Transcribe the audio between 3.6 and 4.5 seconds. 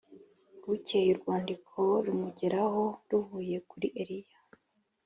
kuri eliya